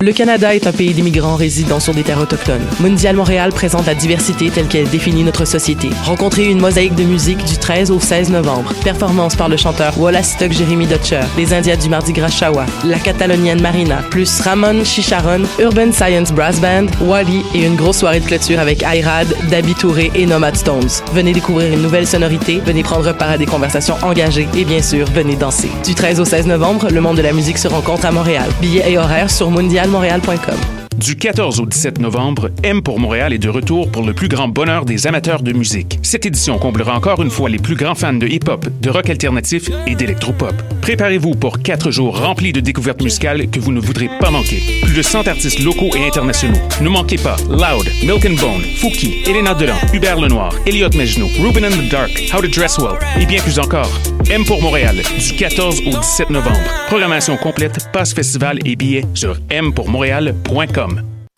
[0.00, 2.64] Le Canada est un pays d'immigrants résidant sur des terres autochtones.
[2.78, 5.90] Mondial Montréal présente la diversité telle qu'elle définit notre société.
[6.04, 8.72] Rencontrez une mosaïque de musique du 13 au 16 novembre.
[8.84, 13.00] Performance par le chanteur Wallace Stock Jeremy Dutcher, les Indiens du Mardi Gras Shawa, la
[13.00, 18.26] Catalonienne Marina, plus Ramon Chicharon, Urban Science Brass Band, Wally et une grosse soirée de
[18.26, 21.02] clôture avec Ayrad, Dabi Touré et Nomad Stones.
[21.12, 25.08] Venez découvrir une nouvelle sonorité, venez prendre part à des conversations engagées et bien sûr,
[25.10, 25.72] venez danser.
[25.84, 28.48] Du 13 au 16 novembre, le monde de la musique se rencontre à Montréal.
[28.60, 30.87] Billets et horaires sur mondial montréal.com.
[30.98, 34.48] Du 14 au 17 novembre, M pour Montréal est de retour pour le plus grand
[34.48, 36.00] bonheur des amateurs de musique.
[36.02, 39.70] Cette édition comblera encore une fois les plus grands fans de hip-hop, de rock alternatif
[39.86, 40.54] et d'électropop.
[40.82, 44.60] Préparez-vous pour quatre jours remplis de découvertes musicales que vous ne voudrez pas manquer.
[44.82, 46.58] Plus de 100 artistes locaux et internationaux.
[46.80, 51.64] Ne manquez pas Loud, Milk and Bone, Fouki, Elena Delan, Hubert Lenoir, Elliot Mejno, Ruben
[51.64, 53.90] and the Dark, How to Dress Well et bien plus encore.
[54.30, 56.58] M pour Montréal, du 14 au 17 novembre.
[56.88, 60.87] Programmation complète, passe festival et billets sur mpourmontréal.com.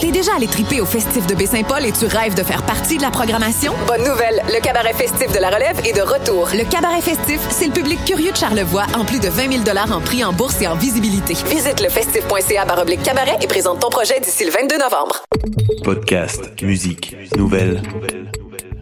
[0.00, 3.02] T'es déjà allé triper au festif de Baie-Saint-Paul et tu rêves de faire partie de
[3.02, 3.74] la programmation?
[3.86, 4.42] Bonne nouvelle!
[4.48, 6.48] Le cabaret festif de la relève est de retour.
[6.54, 10.00] Le cabaret festif, c'est le public curieux de Charlevoix en plus de 20 000 en
[10.00, 11.34] prix en bourse et en visibilité.
[11.34, 15.22] Visite le festif.ca baroblique cabaret et présente ton projet d'ici le 22 novembre.
[15.84, 17.82] Podcast, musique, nouvelles.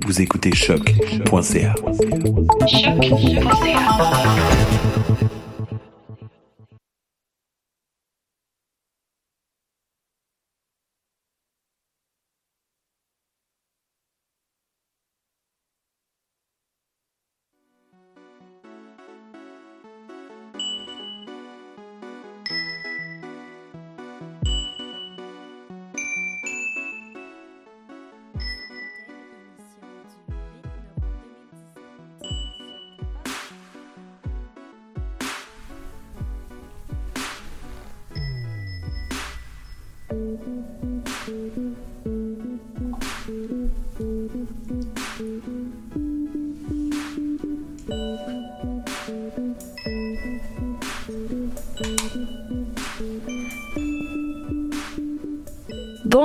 [0.06, 1.74] Vous écoutez choc.ca.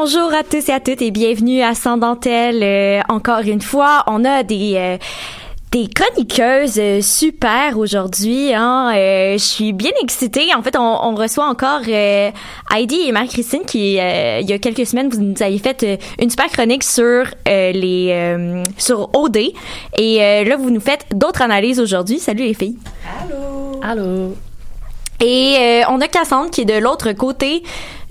[0.06, 2.62] Bonjour à tous et à toutes et bienvenue à Sans Dentelle.
[2.62, 4.98] Euh, encore une fois, on a des euh,
[5.72, 8.54] des chroniqueuses euh, super aujourd'hui.
[8.54, 8.92] Hein.
[8.94, 10.54] Euh, je suis bien excitée.
[10.54, 12.32] En fait, on, on reçoit encore euh,
[12.76, 15.86] Heidi et Marie-Christine qui, il y a quelques semaines, vous nous avez fait
[16.20, 19.38] une super chronique sur les sur OD.
[19.98, 22.20] Et là, vous nous faites d'autres analyses aujourd'hui.
[22.20, 22.76] Salut les filles.
[23.22, 23.80] Allô.
[23.82, 24.36] Allô.
[25.26, 27.64] Et on a Cassandre qui est de l'autre côté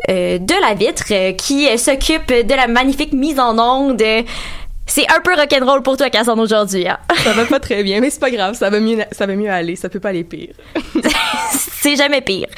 [0.08, 1.04] de la vitre,
[1.36, 4.02] qui s'occupe de la magnifique mise en onde.
[4.86, 6.86] C'est un peu rock'n'roll pour toi, Cassandre, aujourd'hui.
[6.88, 6.98] Hein?
[7.24, 9.50] Ça va pas très bien, mais c'est pas grave, ça va mieux, ça va mieux
[9.50, 10.54] aller, ça peut pas aller pire.
[11.50, 12.48] c'est jamais pire.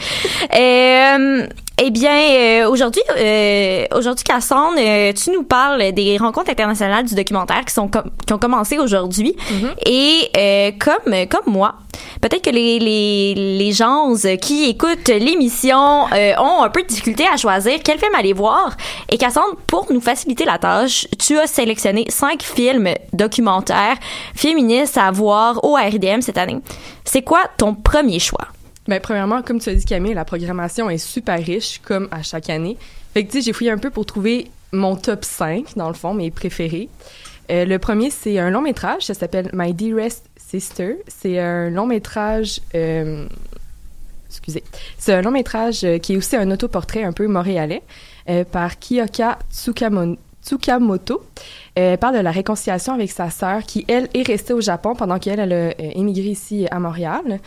[0.53, 7.04] Euh, eh bien, euh, aujourd'hui, euh, aujourd'hui, Cassandre, euh, tu nous parles des rencontres internationales
[7.04, 9.34] du documentaire qui sont qui ont commencé aujourd'hui.
[9.34, 9.90] Mm-hmm.
[9.90, 11.74] Et euh, comme comme moi,
[12.20, 17.25] peut-être que les les les gens qui écoutent l'émission euh, ont un peu de difficulté
[17.26, 18.76] à choisir quel film aller voir.
[19.10, 23.96] Et Cassandre, pour nous faciliter la tâche, tu as sélectionné cinq films documentaires
[24.37, 26.58] féministes à voir au RDM cette année.
[27.04, 28.46] C'est quoi ton premier choix?
[28.86, 32.50] Ben, premièrement, comme tu as dit, Camille, la programmation est super riche, comme à chaque
[32.50, 32.76] année.
[33.14, 35.94] Fait que, tu sais, j'ai fouillé un peu pour trouver mon top 5, dans le
[35.94, 36.88] fond, mes préférés.
[37.50, 40.96] Euh, le premier, c'est un long métrage, ça s'appelle My Dearest Sister.
[41.06, 42.60] C'est un long métrage.
[42.75, 43.26] Euh,
[44.28, 44.64] excusez.
[44.98, 47.82] C'est un long métrage euh, qui est aussi un autoportrait un peu montréalais
[48.28, 49.38] euh, par Kiyoka
[50.44, 51.25] Tsukamoto.
[51.78, 55.19] Euh, parle de la réconciliation avec sa sœur qui, elle, est restée au Japon pendant
[55.19, 57.40] qu'elle elle a euh, émigré ici à Montréal.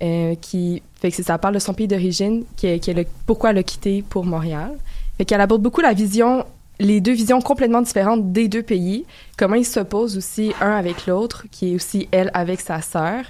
[0.00, 3.58] Euh, qui fait que ça parle de son pays d'origine, qui, est le- pourquoi elle
[3.58, 4.70] a quitté pour Montréal.
[5.16, 6.44] Fait qu'elle aborde beaucoup la vision,
[6.78, 9.04] les deux visions complètement différentes des deux pays,
[9.36, 13.24] comment ils s'opposent aussi un avec l'autre, qui est aussi elle avec sa sœur.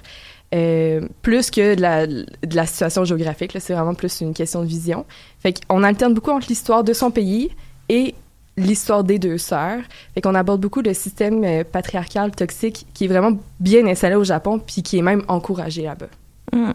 [0.53, 3.55] euh, plus que de la, situation géographique.
[3.59, 5.05] C'est vraiment plus une question de vision.
[5.39, 7.49] Fait qu'on alterne beaucoup entre l'histoire de son pays
[7.87, 8.13] et
[8.57, 9.81] l'histoire des deux sœurs.
[10.13, 14.23] Fait qu'on aborde beaucoup le système euh, patriarcal toxique qui est vraiment bien installé au
[14.23, 16.07] Japon puis qui est même encouragé là-bas.
[16.53, 16.71] Hmm.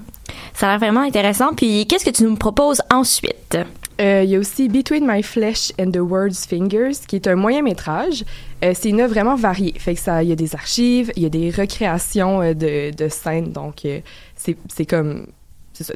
[0.55, 1.55] Ça a l'air vraiment intéressant.
[1.55, 3.59] Puis qu'est-ce que tu nous proposes ensuite?
[4.01, 7.37] Euh, il y a aussi Between My Flesh and the World's Fingers, qui est un
[7.37, 8.25] moyen métrage.
[8.65, 9.75] Euh, c'est une œuvre vraiment variée.
[9.97, 13.53] Ça, il y a des archives, il y a des recréations euh, de, scènes.
[13.53, 13.87] Donc,
[14.37, 15.27] c'est, comme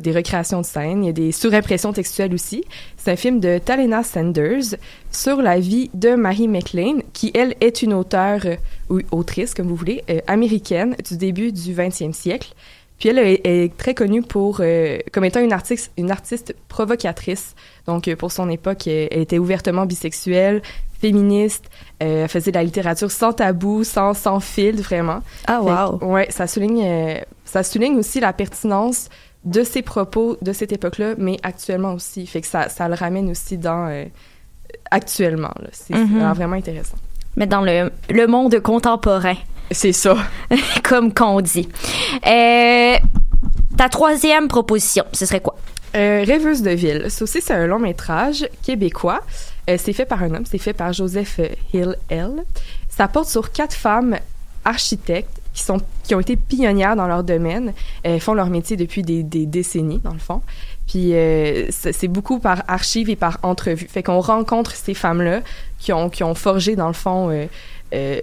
[0.01, 1.05] des recréations de scènes.
[1.05, 2.65] Il y a des surimpressions textuelles aussi.
[2.97, 4.77] C'est un film de Talena Sanders
[5.11, 8.43] sur la vie de Mary McLean, qui, elle, est une auteure,
[8.91, 12.55] ou autrice, comme vous voulez, américaine du début du 20e siècle.
[12.99, 17.55] Puis elle est, est très connue pour, euh, comme étant une artiste, une artiste provocatrice.
[17.87, 20.63] Donc, euh, pour son époque, elle, était ouvertement bisexuelle,
[21.01, 21.67] féministe,
[22.03, 25.21] euh, elle faisait de la littérature sans tabou, sans, sans filtre, vraiment.
[25.47, 25.99] Ah, wow.
[25.99, 29.09] que, ouais, ça souligne, euh, ça souligne aussi la pertinence
[29.45, 32.27] de ses propos de cette époque-là, mais actuellement aussi.
[32.27, 34.05] Fait que ça, ça le ramène aussi dans euh,
[34.91, 35.55] actuellement.
[35.73, 36.21] C'est Mhm.
[36.21, 36.97] c'est vraiment intéressant.
[37.37, 39.37] Mais dans le, le monde contemporain,
[39.71, 40.17] C'est ça.
[40.83, 41.69] comme qu'on dit.
[42.27, 42.97] Euh,
[43.77, 45.57] ta troisième proposition, ce serait quoi?
[45.97, 47.07] Euh, Rêveuse de ville.
[47.09, 49.21] Ça aussi, c'est un long métrage québécois.
[49.69, 51.41] Euh, c'est fait par un homme, c'est fait par Joseph
[51.73, 52.45] Hill L.
[52.89, 54.19] Ça porte sur quatre femmes
[54.65, 57.73] architectes qui sont qui ont été pionnières dans leur domaine,
[58.03, 60.41] Elles font leur métier depuis des, des décennies dans le fond.
[60.87, 63.89] Puis euh, c'est beaucoup par archives et par entrevues.
[63.89, 65.43] Fait qu'on rencontre ces femmes-là
[65.79, 67.47] qui ont qui ont forgé dans le fond euh,
[67.93, 68.21] euh,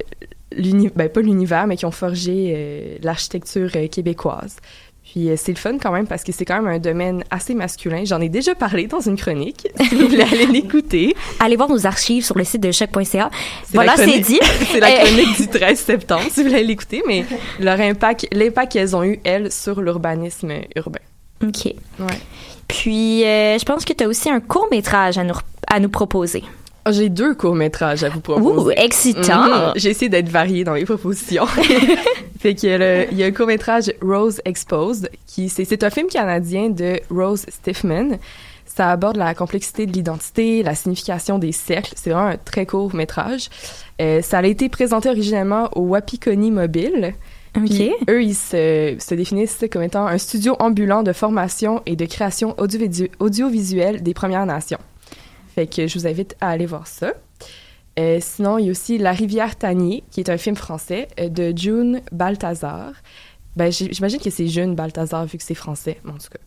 [0.96, 4.58] ben, pas l'univers, mais qui ont forgé euh, l'architecture euh, québécoise.
[5.06, 7.54] Puis euh, c'est le fun quand même parce que c'est quand même un domaine assez
[7.54, 8.04] masculin.
[8.06, 9.68] J'en ai déjà parlé dans une chronique.
[9.86, 11.16] Si vous voulez aller l'écouter.
[11.40, 13.30] Allez voir nos archives sur le site de choc.ca.
[13.72, 14.40] Voilà, c'est dit.
[14.72, 17.04] c'est la chronique du 13 septembre, si vous voulez l'écouter.
[17.08, 17.24] Mais
[17.60, 21.00] leur impact, l'impact qu'elles ont eu, elles, sur l'urbanisme urbain.
[21.44, 21.66] OK.
[21.66, 22.20] Ouais.
[22.68, 25.36] Puis, euh, je pense que tu as aussi un court-métrage à nous,
[25.68, 26.44] à nous proposer.
[26.88, 28.60] Ah, J'ai deux courts-métrages à vous proposer.
[28.60, 29.48] Ouh, excitant!
[29.70, 29.74] Mhm.
[29.76, 31.46] J'ai essayé d'être variée dans les propositions.
[32.40, 36.08] fait qu'il y le, y a un court-métrage Rose Exposed, qui, c'est, c'est un film
[36.08, 38.18] canadien de Rose Stiffman.
[38.66, 41.94] Ça aborde la complexité de l'identité, la signification des cercles.
[41.96, 43.50] C'est vraiment un très court métrage.
[44.02, 47.14] Euh, ça a été présenté originellement au Wapikoni Mobile.
[47.54, 48.10] Puis OK.
[48.10, 52.54] eux, ils se, se définissent comme étant un studio ambulant de formation et de création
[52.60, 54.80] audio- audiovisuelle des Premières Nations.
[55.56, 57.14] Fait que je vous invite à aller voir ça.
[57.98, 61.30] Euh, sinon, il y a aussi La rivière Tanier, qui est un film français euh,
[61.30, 62.92] de June Balthazar.
[63.56, 66.40] Ben, j'imagine que c'est June Balthazar vu que c'est français, mais en tout cas.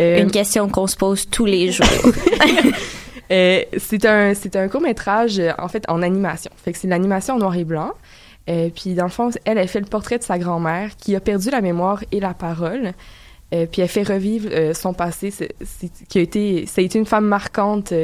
[0.00, 1.84] Euh, Une question qu'on se pose tous les jours.
[3.28, 6.52] c'est un, c'est un court-métrage, euh, en fait, en animation.
[6.56, 7.92] Fait que c'est de l'animation en noir et blanc.
[8.46, 11.48] Puis, dans le fond, elle, elle fait le portrait de sa grand-mère qui a perdu
[11.50, 12.92] la mémoire et la parole.
[13.50, 15.54] Puis, elle fait revivre son passé, c'est-
[16.08, 17.94] qui a été, ça a été une femme marquante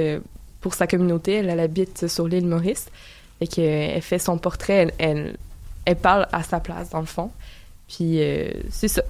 [0.61, 1.35] pour sa communauté.
[1.35, 2.87] Elle, elle habite sur l'île Maurice.
[3.39, 5.37] Fait que, euh, elle fait son portrait, elle, elle,
[5.85, 7.31] elle parle à sa place, dans le fond.
[7.89, 9.03] Puis, euh, c'est ça.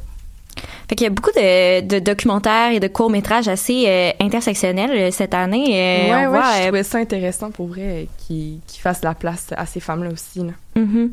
[0.89, 5.35] Fait qu'il y a beaucoup de, de documentaires et de courts-métrages assez euh, intersectionnels cette
[5.35, 5.67] année.
[5.69, 9.49] Euh, ouais, on ouais, voit, je trouvais ça intéressant pour vrai qu'ils fassent la place
[9.57, 10.41] à ces femmes-là aussi.
[10.41, 10.53] Là.
[10.77, 11.13] mhm.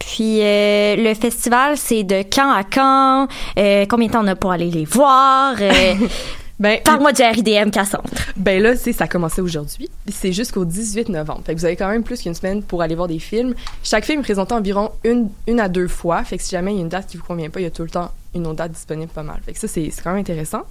[0.00, 3.28] Puis euh, le festival, c'est de quand à quand?
[3.58, 5.54] Euh, combien de temps on a pour aller les voir?
[5.60, 5.94] Euh,
[6.60, 8.10] Ben, Parle-moi du RIDM, Cassandre.
[8.36, 9.88] Ben là, c'est ça a commencé aujourd'hui.
[10.12, 11.40] C'est jusqu'au 18 novembre.
[11.46, 13.54] Fait que vous avez quand même plus qu'une semaine pour aller voir des films.
[13.82, 16.22] Chaque film est présenté environ une, une à deux fois.
[16.22, 17.66] Fait que si jamais il y a une date qui vous convient pas, il y
[17.66, 19.40] a tout le temps une autre date disponible pas mal.
[19.42, 20.64] Fait que ça, c'est quand même intéressant.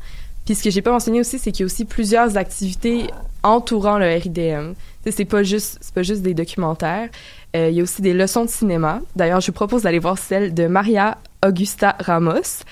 [0.46, 3.08] Puis ce que j'ai pas mentionné aussi, c'est qu'il y a aussi plusieurs activités
[3.42, 4.74] entourant le RIDM.
[5.10, 7.10] C'est pas juste c'est pas juste des documentaires.
[7.56, 9.02] Euh, il y a aussi des leçons de cinéma.
[9.16, 12.64] D'ailleurs, je vous propose d'aller voir celle de Maria Augusta Ramos.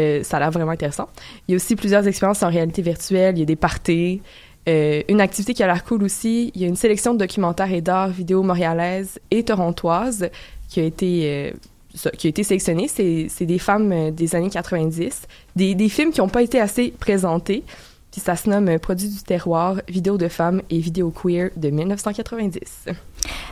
[0.00, 1.08] Euh, ça a l'air vraiment intéressant.
[1.46, 3.36] Il y a aussi plusieurs expériences en réalité virtuelle.
[3.36, 4.22] Il y a des parties.
[4.68, 6.52] Euh, une activité qui a l'air cool aussi.
[6.54, 10.28] Il y a une sélection de documentaires et d'art vidéo montréalaises et torontoises
[10.68, 12.86] qui a été euh, qui a été sélectionnée.
[12.88, 15.22] C'est des femmes des années 90.
[15.56, 17.64] Des, des films qui n'ont pas été assez présentés.
[18.10, 22.86] Puis ça se nomme Produits du terroir, vidéo de femmes et vidéo queer de 1990.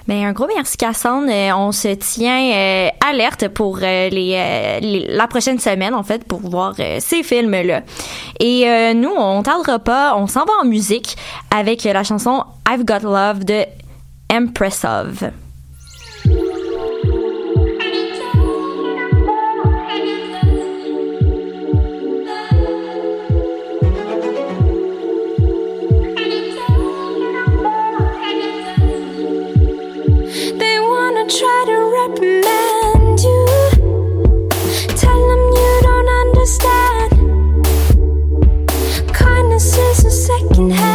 [0.07, 1.29] Ben, un gros merci, Cassandre.
[1.31, 6.41] Euh, on se tient euh, alerte pour euh, les, la prochaine semaine, en fait, pour
[6.41, 7.83] voir ces films-là.
[8.41, 11.17] Et euh, nous, on tardera pas, on s'en va en musique
[11.55, 13.65] avec la chanson I've Got Love de
[14.33, 15.31] Empressov.
[40.59, 40.88] tonight.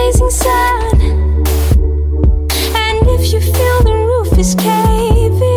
[0.00, 1.00] Blazing sun.
[2.74, 5.49] And if you feel the roof is caving,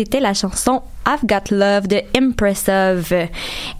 [0.00, 3.28] c'était la chanson I've Got Love de Impressive.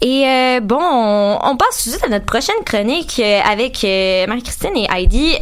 [0.02, 4.76] Et euh, bon, on, on passe suite à notre prochaine chronique euh, avec euh, Marie-Christine
[4.76, 5.32] et Heidi.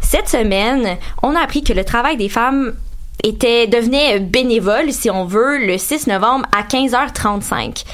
[0.00, 2.74] Cette semaine, on a appris que le travail des femmes
[3.24, 7.84] était devenait bénévole, si on veut, le 6 novembre à 15h35.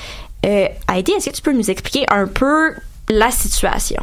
[0.44, 2.74] Euh, Heidi, est-ce que tu peux nous expliquer un peu
[3.08, 4.02] la situation?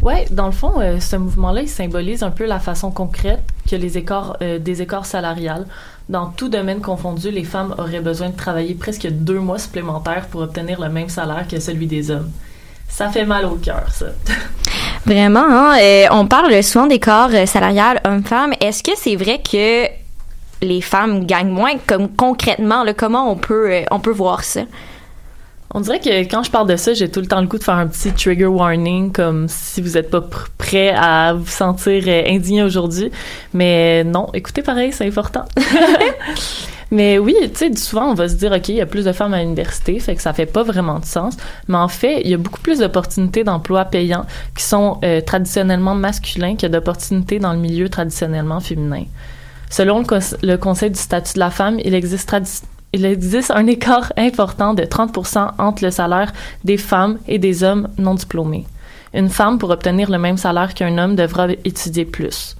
[0.00, 3.98] Ouais, dans le fond, ce mouvement-là, il symbolise un peu la façon concrète que les
[3.98, 5.66] écarts, des écarts salariales.
[6.08, 10.42] Dans tout domaine confondu, les femmes auraient besoin de travailler presque deux mois supplémentaires pour
[10.42, 12.30] obtenir le même salaire que celui des hommes.
[12.88, 14.06] Ça fait mal au cœur, ça.
[15.06, 15.76] Vraiment, hein?
[16.12, 18.54] On parle souvent des corps euh, salariales hommes-femmes.
[18.60, 19.86] Est-ce que c'est vrai que
[20.62, 21.76] les femmes gagnent moins?
[21.86, 24.62] Comme concrètement, comment on peut, euh, on peut voir ça?
[25.74, 27.64] On dirait que quand je parle de ça, j'ai tout le temps le goût de
[27.64, 32.04] faire un petit trigger warning, comme si vous n'êtes pas pr- prêt à vous sentir
[32.06, 33.10] euh, indigné aujourd'hui.
[33.52, 35.44] Mais non, écoutez pareil, c'est important.
[36.92, 39.12] Mais oui, tu sais, souvent on va se dire, OK, il y a plus de
[39.12, 41.36] femmes à l'université, fait que ça fait pas vraiment de sens.
[41.66, 44.24] Mais en fait, il y a beaucoup plus d'opportunités d'emploi payants
[44.56, 49.02] qui sont euh, traditionnellement masculins que d'opportunités dans le milieu traditionnellement féminin.
[49.68, 50.06] Selon le,
[50.46, 52.62] le Conseil du statut de la femme, il existe, tradi-
[52.96, 56.32] il existe un écart important de 30% entre le salaire
[56.64, 58.66] des femmes et des hommes non diplômés.
[59.12, 62.56] Une femme, pour obtenir le même salaire qu'un homme, devra étudier plus.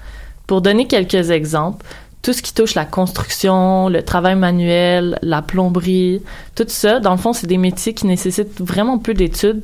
[0.46, 1.84] Pour donner quelques exemples,
[2.20, 6.22] tout ce qui touche la construction, le travail manuel, la plomberie,
[6.54, 9.62] tout ça, dans le fond, c'est des métiers qui nécessitent vraiment peu d'études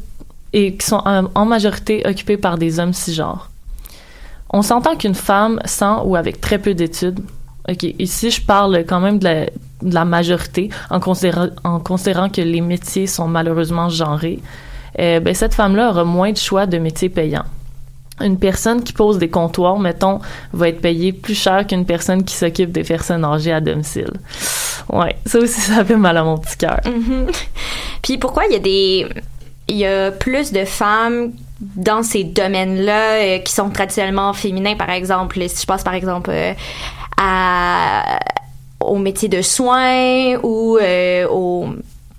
[0.54, 3.50] et qui sont en, en majorité occupés par des hommes cisgenres.
[4.48, 7.20] On s'entend qu'une femme sans ou avec très peu d'études,
[7.68, 12.28] ok, ici je parle quand même de la, de la majorité en considérant, en considérant
[12.28, 14.40] que les métiers sont malheureusement genrés,
[14.98, 17.46] euh, ben, cette femme-là aura moins de choix de métiers payants.
[18.20, 20.20] Une personne qui pose des comptoirs, mettons,
[20.52, 24.12] va être payée plus cher qu'une personne qui s'occupe des personnes âgées à domicile.
[24.90, 26.80] Ouais, ça aussi, ça fait mal à mon petit cœur.
[26.84, 27.28] Mhm.
[28.02, 29.08] Puis pourquoi il y a des
[29.68, 34.90] il y a plus de femmes dans ces domaines-là euh, qui sont traditionnellement féminins, par
[34.90, 36.52] exemple, si je passe par exemple euh,
[37.22, 38.18] à
[38.80, 41.68] au métier de soins ou euh, au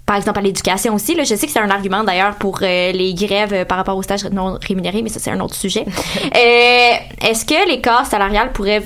[0.05, 2.91] par exemple à l'éducation aussi là, je sais que c'est un argument d'ailleurs pour euh,
[2.91, 5.85] les grèves euh, par rapport aux stages non rémunérés mais ça c'est un autre sujet.
[6.35, 8.83] Euh, est-ce que l'écart salarial pourrait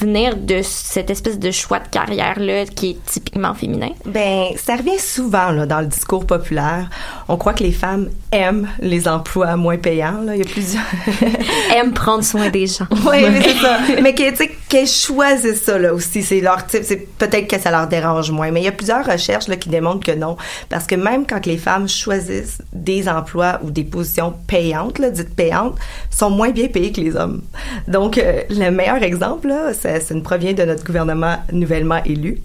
[0.00, 3.90] venir de cette espèce de choix de carrière là qui est typiquement féminin?
[4.06, 6.88] Ben, ça revient souvent là, dans le discours populaire.
[7.28, 10.20] On croit que les femmes aiment les emplois moins payants.
[10.22, 10.34] Là.
[10.36, 10.82] Il y a plusieurs.
[11.76, 13.78] aiment prendre soin des gens oui, mais c'est ça.
[14.02, 16.22] Mais que, qu'elles choisissent ça là aussi.
[16.22, 16.82] C'est leur type.
[16.84, 18.50] C'est peut-être que ça leur dérange moins.
[18.50, 20.36] Mais il y a plusieurs recherches là, qui démontrent que non.
[20.68, 25.34] Parce que même quand les femmes choisissent des emplois ou des positions payantes, là, dites
[25.34, 25.76] payantes,
[26.10, 27.42] sont moins bien payées que les hommes.
[27.88, 32.38] Donc, euh, le meilleur exemple, là, ça, ça nous provient de notre gouvernement nouvellement élu.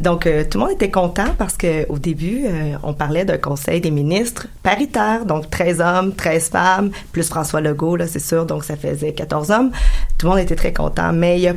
[0.00, 3.38] Donc, euh, tout le monde était content parce que au début, euh, on parlait d'un
[3.38, 8.46] conseil des ministres paritaire, donc 13 hommes, 13 femmes, plus François Legault, là, c'est sûr,
[8.46, 9.70] donc ça faisait 14 hommes.
[10.18, 11.54] Tout le monde était très content, mais il y a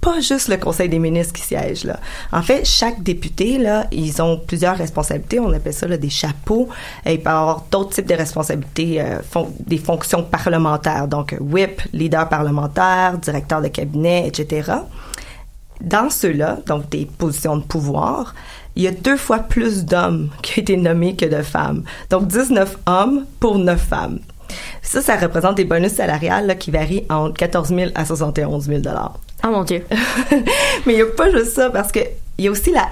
[0.00, 2.00] pas juste le conseil des ministres qui siège là.
[2.32, 5.40] En fait, chaque député là, ils ont plusieurs responsabilités.
[5.40, 6.68] On appelle ça là, des chapeaux.
[7.04, 9.18] Et il peut y avoir d'autres types de responsabilités, euh,
[9.66, 11.06] des fonctions parlementaires.
[11.06, 14.72] Donc, whip, leader parlementaire, directeur de cabinet, etc.
[15.80, 18.34] Dans ceux-là, donc des positions de pouvoir,
[18.76, 21.82] il y a deux fois plus d'hommes qui ont été nommés que de femmes.
[22.08, 24.18] Donc, 19 hommes pour 9 femmes.
[24.82, 28.82] Ça, ça représente des bonus salariales là, qui varient entre 14 000 à 71 000
[29.44, 29.84] oh mon dieu
[30.86, 32.00] mais il n'y a pas juste ça, parce que
[32.38, 32.88] il y a aussi la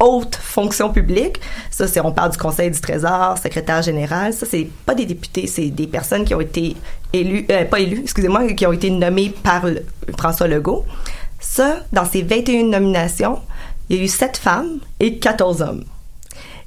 [0.00, 1.40] haute fonction publique.
[1.70, 4.32] Ça, c'est, on parle du Conseil du Trésor, secrétaire général.
[4.32, 6.76] Ça, c'est pas des députés, c'est des personnes qui ont été
[7.12, 9.64] élues, euh, pas élues, excusez-moi, qui ont été nommées par
[10.16, 10.84] François Legault.
[11.40, 13.40] Ça, dans ces 21 nominations,
[13.88, 15.84] il y a eu 7 femmes et 14 hommes.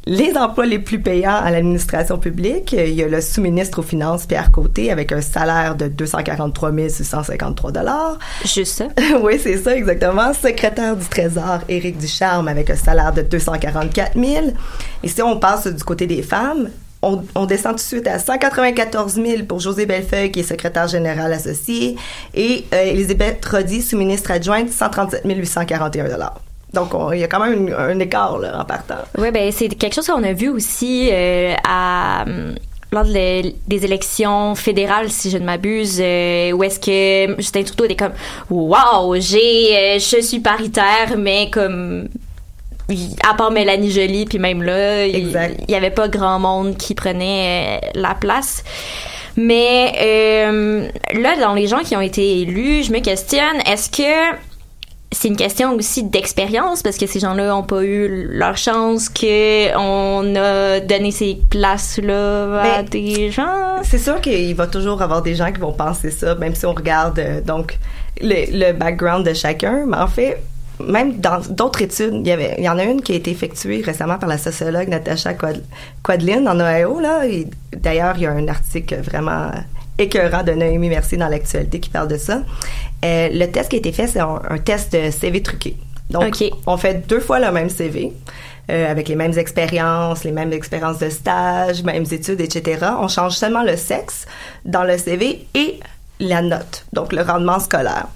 [0.10, 3.84] Les emplois les plus payants à l'administration publique, euh, il y a le sous-ministre aux
[3.84, 7.74] Finances, Pierre Côté, avec un salaire de 243 653
[8.46, 8.86] Juste ça.
[9.22, 10.34] oui, c'est ça, exactement.
[10.34, 14.46] Secrétaire du Trésor, Éric Ducharme, avec un salaire de 244 000.
[15.04, 16.70] Et si on passe du côté des femmes,
[17.02, 20.88] on, on descend tout de suite à 194 000 pour José Bellefeuille, qui est secrétaire
[20.88, 21.98] général associé,
[22.34, 27.68] et euh, Elisabeth Rodi, sous-ministre adjointe, 137 841 Donc, on- il y a quand même
[27.68, 28.96] une- un écart là, en partant.
[29.18, 32.56] Oui, ben c'est quelque chose qu'on a vu aussi euh, à hum,
[32.92, 37.86] lors de des élections fédérales, si je ne m'abuse, euh, où est-ce que Justin Trudeau
[37.86, 38.14] était comme
[38.50, 42.08] Wow, j'ai euh, je suis paritaire, mais comme
[43.30, 45.60] à part Mélanie Joly, puis même là, il Exact.
[45.68, 48.64] il y avait pas grand monde qui prenait euh, la place.
[49.36, 49.94] Mais
[51.14, 54.38] là, dans les gens qui ont été élus, je me questionne, est-ce que
[55.12, 59.76] c'est une question aussi d'expérience parce que ces gens-là ont pas eu leur chance que
[59.78, 63.82] on a donné ces places-là à Ben, des gens.
[63.84, 66.74] C'est sûr qu'il va toujours avoir des gens qui vont penser ça, même si on
[66.74, 67.80] regarde euh, donc
[68.22, 69.86] le, le background de chacun.
[69.88, 70.42] Mais en fait,
[70.80, 73.32] même dans d'autres études, il y, avait, il y en a une qui a été
[73.32, 75.64] effectuée récemment par la sociologue Natasha Quad-
[76.04, 77.00] Quadlin en Ohio.
[77.00, 77.22] Là,
[77.76, 79.52] D'ailleurs, il y a un article vraiment
[79.98, 82.42] écœurant de Noémie Mercier dans l'actualité qui parle de ça.
[83.06, 85.76] Euh, le test qui a été fait, c'est un, un test de CV truqué.
[86.10, 86.50] Donc, Ok.
[86.66, 88.14] on fait deux fois le même CV.
[88.70, 92.86] euh, avec les mêmes expériences, les mêmes expériences de stage, mêmes études, etc.
[93.00, 94.26] On change seulement le sexe
[94.66, 95.80] dans le CV et
[96.20, 98.08] la note, donc le rendement scolaire.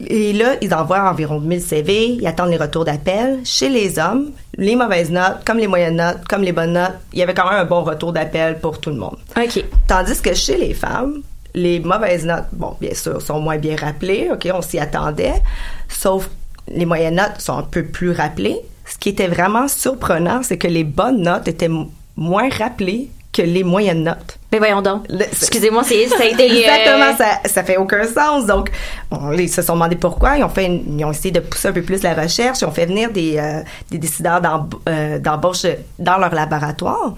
[0.00, 3.40] Et là, ils envoient environ 1000 CV, ils attendent les retours d'appel.
[3.44, 7.18] Chez les hommes, les mauvaises notes, comme les moyennes notes, comme les bonnes notes, il
[7.20, 9.16] y avait quand même un bon retour d'appel pour tout le monde.
[9.36, 9.64] OK.
[9.86, 11.22] Tandis que chez les femmes,
[11.54, 15.42] les mauvaises notes, bon, bien sûr, sont moins bien rappelées, OK, on s'y attendait,
[15.88, 16.28] sauf
[16.68, 18.58] les moyennes notes sont un peu plus rappelées.
[18.86, 21.70] Ce qui était vraiment surprenant, c'est que les bonnes notes étaient
[22.16, 24.38] moins rappelées que les moyennes notes.
[24.52, 25.04] Mais voyons donc.
[25.10, 28.46] Excusez-moi, c'est ça a été euh, Exactement, ça, ça fait aucun sens.
[28.46, 28.70] Donc,
[29.10, 30.38] on, ils se sont demandé pourquoi.
[30.38, 32.60] Ils ont fait, une- ils ont essayé de pousser un peu plus la recherche.
[32.60, 34.40] Ils ont fait venir des, euh, des décideurs
[34.88, 35.66] euh, d'embauche
[35.98, 37.14] dans leur laboratoire.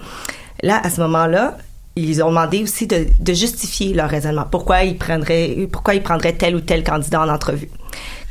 [0.63, 1.55] Là, à ce moment-là,
[1.95, 4.45] ils ont demandé aussi de, de justifier leur raisonnement.
[4.49, 7.69] Pourquoi ils prendraient, pourquoi ils prendraient tel ou tel candidat en entrevue.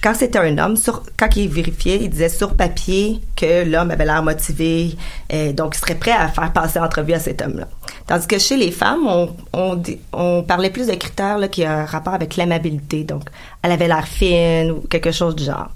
[0.02, 0.76] Quand c'était un homme,
[1.16, 4.96] quand il vérifiait, il disait sur papier que l'homme avait l'air motivé,
[5.32, 7.66] euh, donc il serait prêt à faire passer l'entrevue à cet homme-là.
[8.06, 9.09] Tandis que chez les femmes,
[9.52, 13.02] on, parlait plus de critères qui ont un rapport avec l'amabilité.
[13.02, 13.22] Donc,
[13.62, 15.70] elle avait l'air fine ou quelque chose du genre.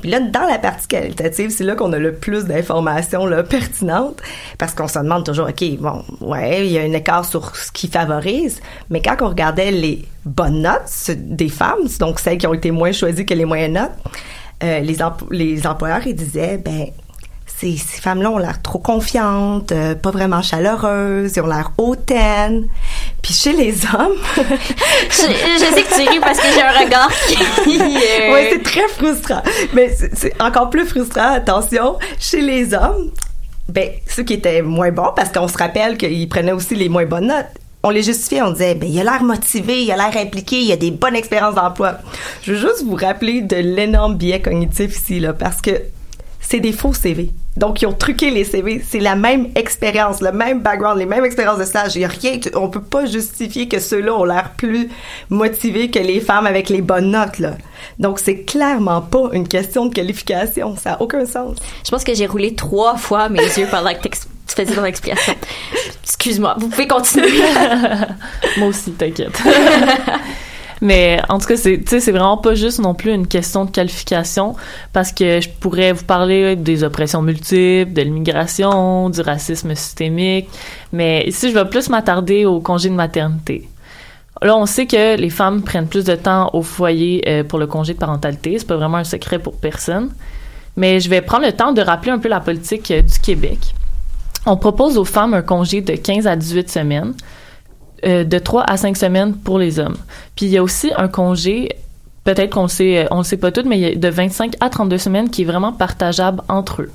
[0.00, 4.20] Puis là, dans la partie qualitative, c'est là qu'on a le plus d'informations pertinentes
[4.58, 7.72] parce qu'on se demande toujours, OK, bon, ouais, il y a un écart sur ce
[7.72, 12.54] qui favorise, mais quand on regardait les bonnes notes des femmes, donc celles qui ont
[12.54, 13.92] été moins choisies que les moyennes notes,
[14.62, 14.96] euh, les,
[15.30, 16.86] les employeurs, ils disaient, ben,
[17.46, 22.66] ces, ces femmes-là ont l'air trop confiantes, euh, pas vraiment chaleureuses, ils ont l'air hautaines.
[23.24, 27.10] Puis chez les hommes, Je, je sais que tu ris parce que j'ai un regard
[27.26, 27.78] qui.
[27.78, 29.42] euh, ouais, c'est très frustrant.
[29.72, 33.10] Mais c'est- c'est encore plus frustrant, attention, chez les hommes,
[33.70, 37.06] ben, ceux qui étaient moins bons, parce qu'on se rappelle qu'ils prenaient aussi les moins
[37.06, 37.46] bonnes notes,
[37.82, 40.70] on les justifiait, on disait, ben, il a l'air motivé, il a l'air impliqué, il
[40.72, 41.94] a des bonnes expériences d'emploi.
[42.42, 45.70] Je veux juste vous rappeler de l'énorme biais cognitif ici, là, parce que
[46.40, 47.30] c'est des faux CV.
[47.56, 48.82] Donc, ils ont truqué les CV.
[48.88, 51.94] C'est la même expérience, le même background, les mêmes expériences de stage.
[51.94, 54.88] Il y a rien, tu- on peut pas justifier que ceux-là ont l'air plus
[55.30, 57.52] motivés que les femmes avec les bonnes notes, là.
[58.00, 60.76] Donc, c'est clairement pas une question de qualification.
[60.76, 61.58] Ça a aucun sens.
[61.84, 65.34] Je pense que j'ai roulé trois fois mes yeux pendant que tu faisais ton explication.
[66.02, 67.28] Excuse-moi, vous pouvez continuer.
[68.58, 69.40] Moi aussi, t'inquiète.
[70.84, 74.54] Mais en tout cas, c'est, c'est vraiment pas juste non plus une question de qualification
[74.92, 80.46] parce que je pourrais vous parler des oppressions multiples, de l'immigration, du racisme systémique.
[80.92, 83.66] Mais ici, je vais plus m'attarder au congé de maternité.
[84.42, 87.66] Là, on sait que les femmes prennent plus de temps au foyer euh, pour le
[87.66, 88.58] congé de parentalité.
[88.58, 90.10] C'est pas vraiment un secret pour personne.
[90.76, 93.74] Mais je vais prendre le temps de rappeler un peu la politique euh, du Québec.
[94.44, 97.14] On propose aux femmes un congé de 15 à 18 semaines,
[98.06, 99.96] euh, de 3 à 5 semaines pour les hommes.
[100.36, 101.70] Puis il y a aussi un congé,
[102.24, 104.08] peut-être qu'on le sait, euh, on le sait pas tout, mais il y a de
[104.08, 106.90] 25 à 32 semaines qui est vraiment partageable entre eux.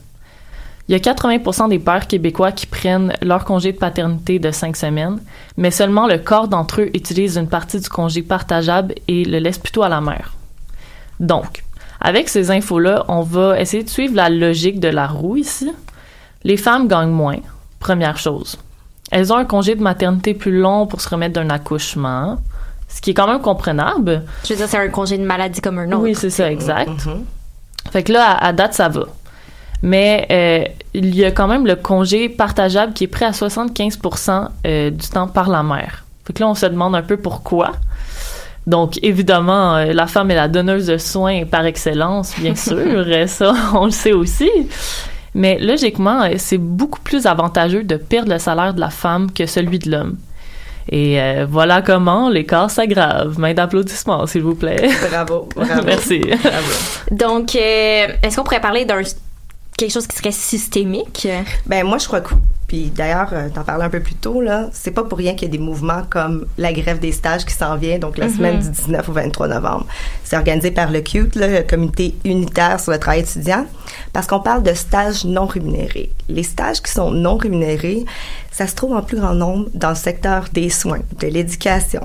[0.88, 4.76] Il y a 80% des pères québécois qui prennent leur congé de paternité de 5
[4.76, 5.19] semaines,
[5.56, 9.60] mais seulement le quart d'entre eux utilisent une partie du congé partageable et le laissent
[9.60, 10.34] plutôt à la mère.
[11.19, 11.63] Donc,
[12.02, 15.72] avec ces infos-là, on va essayer de suivre la logique de la roue ici.
[16.43, 17.38] Les femmes gagnent moins,
[17.80, 18.58] première chose.
[19.12, 22.38] Elles ont un congé de maternité plus long pour se remettre d'un accouchement,
[22.88, 24.24] ce qui est quand même comprenable.
[24.43, 26.02] Je veux dire, c'est un congé de maladie comme un autre.
[26.04, 26.89] Oui, c'est ça, exact.
[27.91, 29.06] Fait que là, à, à date, ça va.
[29.82, 34.48] Mais euh, il y a quand même le congé partageable qui est prêt à 75%
[34.67, 36.04] euh, du temps par la mère.
[36.26, 37.72] Fait que là, on se demande un peu pourquoi.
[38.67, 43.06] Donc, évidemment, euh, la femme est la donneuse de soins par excellence, bien sûr.
[43.28, 44.50] Ça, on le sait aussi.
[45.35, 49.45] Mais logiquement, euh, c'est beaucoup plus avantageux de perdre le salaire de la femme que
[49.45, 50.17] celui de l'homme.
[50.91, 53.37] Et euh, voilà comment l'écart s'aggrave.
[53.39, 54.89] Main d'applaudissements, s'il vous plaît.
[55.09, 55.83] Bravo, bravo.
[55.85, 56.21] Merci.
[57.11, 59.01] Donc, euh, est-ce qu'on pourrait parler d'un
[59.79, 61.27] quelque chose qui serait systémique?
[61.65, 62.33] Ben moi je crois que
[62.67, 65.47] puis d'ailleurs euh, t'en parlais un peu plus tôt là, c'est pas pour rien qu'il
[65.47, 68.35] y a des mouvements comme la grève des stages qui s'en vient donc la Mhm.
[68.35, 69.87] semaine du 19 au 23 novembre.
[70.23, 73.65] C'est organisé par le CUTE, là, le comité unitaire sur le travail étudiant
[74.13, 76.11] parce qu'on parle de stages non rémunérés.
[76.27, 78.05] Les stages qui sont non rémunérés,
[78.51, 82.01] ça se trouve en plus grand nombre dans le secteur des soins, de l'éducation.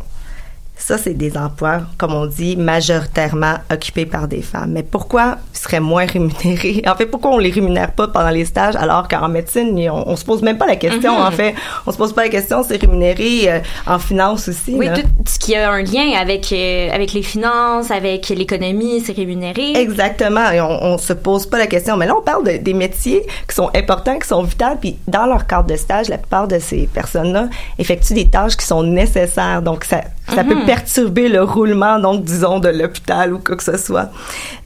[0.86, 4.72] Ça, c'est des emplois, comme on dit, majoritairement occupés par des femmes.
[4.72, 6.82] Mais pourquoi ils seraient moins rémunérés?
[6.86, 10.14] En fait, pourquoi on les rémunère pas pendant les stages alors qu'en médecine, on, on
[10.16, 11.22] se pose même pas la question, Mhm.
[11.26, 11.54] en fait.
[11.86, 14.74] On se pose pas la question, c'est rémunéré euh, en finance aussi.
[14.76, 14.96] Oui, là.
[14.98, 19.72] tout ce qui a un lien avec, euh, avec les finances, avec l'économie, c'est rémunéré.
[19.76, 20.50] Exactement.
[20.50, 21.96] Et on, on se pose pas la question.
[21.96, 24.76] Mais là, on parle de- des métiers qui sont importants, qui sont vitaux.
[24.82, 28.66] Puis dans leur cadre de stage, la plupart de ces personnes-là effectuent des tâches qui
[28.66, 29.62] sont nécessaires.
[29.62, 30.48] Donc, ça, ça Mhm.
[30.48, 34.10] peut perturber le roulement, donc, disons, de l'hôpital ou quoi que ce soit.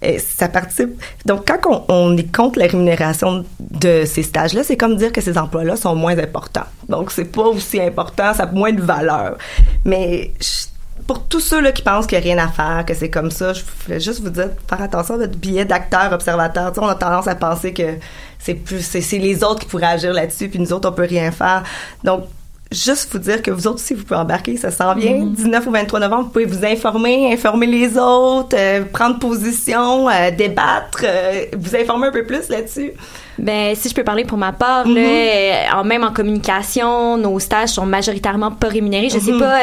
[0.02, 0.90] Et ça participe.
[1.26, 5.20] Donc, quand on, on est contre la rémunération de ces stages-là, c'est comme dire que
[5.20, 6.66] ces emplois-là sont moins importants.
[6.88, 9.36] Donc, c'est pas aussi important, ça a moins de valeur.
[9.84, 10.66] Mais je-
[11.06, 13.30] pour tous ceux là qui pensent qu'il n'y a rien à faire, que c'est comme
[13.30, 16.70] ça, je voulais juste vous dire faire attention à votre billet d'acteur observateur.
[16.72, 17.94] Tu sais, on a tendance à penser que
[18.38, 21.30] c'est plus c'est les autres qui pourraient agir là-dessus, puis nous autres on peut rien
[21.30, 21.62] faire.
[22.04, 22.24] Donc
[22.70, 25.24] juste vous dire que vous autres aussi vous pouvez embarquer, ça s'en vient.
[25.24, 30.30] 19 au 23 novembre, vous pouvez vous informer, informer les autres, euh, prendre position, euh,
[30.30, 32.92] débattre, euh, vous informer un peu plus là-dessus.
[33.38, 37.38] Ben, si je peux parler pour ma part, là, euh, en, même en communication, nos
[37.38, 39.08] stages sont majoritairement pas rémunérés.
[39.08, 39.38] Je sais Mhm.
[39.40, 39.60] pas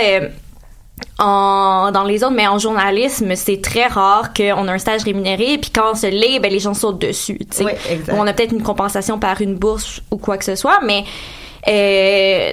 [1.20, 5.58] en, dans les autres, mais en journalisme, c'est très rare qu'on a un stage rémunéré,
[5.58, 7.38] puis quand on se l'est, ben, les gens sautent dessus.
[7.60, 7.72] Oui,
[8.12, 11.04] on a peut-être une compensation par une bourse ou quoi que ce soit, mais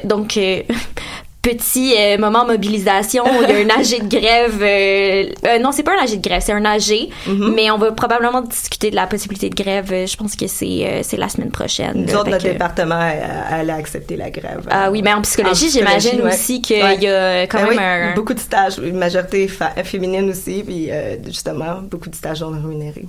[0.05, 0.63] donc euh,
[1.43, 4.59] petit euh, moment mobilisation, il y a un AG de grève.
[4.63, 7.53] euh, euh, non, c'est pas un AG de grève, c'est un AG, Mhm.
[7.57, 9.93] mais on va probablement discuter de la possibilité de grève.
[9.93, 12.05] euh, Je pense que c'est euh, la semaine prochaine.
[12.07, 14.69] Nous autres, notre que- département a- allait accepter la grève.
[14.71, 16.33] Ah oui, mais en psychologie, j'imagine ouais.
[16.33, 16.99] aussi qu'il Ouais.
[16.99, 18.15] y a quand Ben même oui, un.
[18.15, 19.49] beaucoup de stages, une majorité
[19.85, 23.07] féminine aussi, puis euh, justement, beaucoup de stages non rémunérés.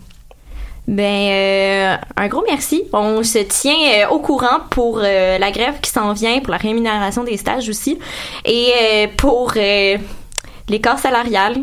[0.87, 2.83] Ben, euh, un gros merci.
[2.91, 6.57] On se tient euh, au courant pour euh, la grève qui s'en vient, pour la
[6.57, 7.97] rémunération des stages aussi,
[8.43, 9.97] et euh, pour euh,
[10.67, 11.55] l'écart salarial.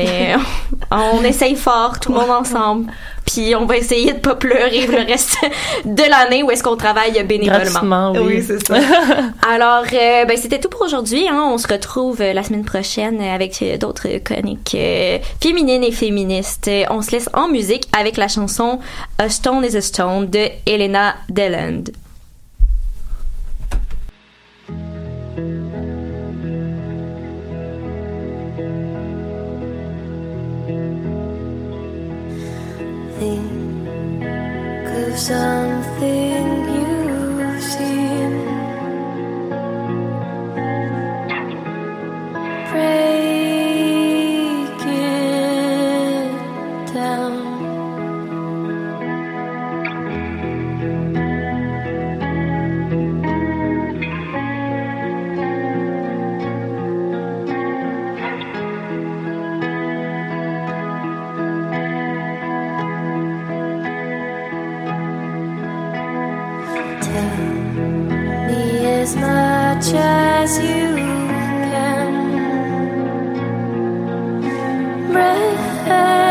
[0.00, 0.36] Euh,
[0.90, 2.92] on essaye fort, tout le monde ensemble.
[3.28, 5.36] Puis on va essayer de pas pleurer le reste
[5.84, 7.58] de l'année où est-ce qu'on travaille bénévolement.
[7.58, 8.42] Gratuitement, oui.
[8.42, 8.76] c'est ça.
[9.48, 11.28] Alors, euh, ben, c'était tout pour aujourd'hui.
[11.28, 11.50] Hein.
[11.52, 16.70] On se retrouve euh, la semaine prochaine avec euh, d'autres chroniques euh, féminines et féministes.
[16.88, 18.78] On se laisse en musique avec la chanson
[19.18, 21.84] A Stone is a Stone de Elena Deland.
[35.28, 35.57] 있어.
[75.12, 76.27] breath.